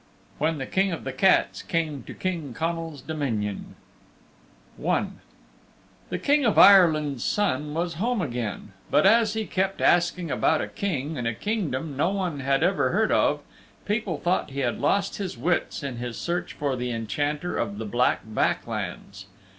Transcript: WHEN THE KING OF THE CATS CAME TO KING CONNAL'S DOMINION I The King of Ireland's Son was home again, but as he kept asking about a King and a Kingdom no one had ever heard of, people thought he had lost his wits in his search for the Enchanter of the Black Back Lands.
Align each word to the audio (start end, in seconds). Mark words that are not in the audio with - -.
WHEN 0.39 0.57
THE 0.57 0.65
KING 0.65 0.91
OF 0.91 1.03
THE 1.03 1.13
CATS 1.13 1.61
CAME 1.61 2.01
TO 2.01 2.15
KING 2.15 2.55
CONNAL'S 2.55 3.03
DOMINION 3.03 3.75
I 4.83 5.05
The 6.09 6.17
King 6.17 6.43
of 6.43 6.57
Ireland's 6.57 7.23
Son 7.23 7.75
was 7.75 7.93
home 8.01 8.19
again, 8.19 8.73
but 8.89 9.05
as 9.05 9.33
he 9.35 9.45
kept 9.45 9.79
asking 9.79 10.31
about 10.31 10.59
a 10.59 10.65
King 10.67 11.19
and 11.19 11.27
a 11.27 11.35
Kingdom 11.35 11.95
no 11.95 12.09
one 12.09 12.39
had 12.39 12.63
ever 12.63 12.89
heard 12.89 13.11
of, 13.11 13.41
people 13.85 14.17
thought 14.17 14.49
he 14.49 14.61
had 14.61 14.81
lost 14.81 15.17
his 15.17 15.37
wits 15.37 15.83
in 15.83 15.97
his 15.97 16.17
search 16.17 16.53
for 16.53 16.75
the 16.75 16.89
Enchanter 16.89 17.55
of 17.55 17.77
the 17.77 17.85
Black 17.85 18.21
Back 18.25 18.65
Lands. 18.65 19.27